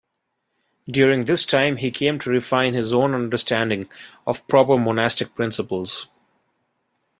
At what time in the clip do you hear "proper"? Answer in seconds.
4.47-4.75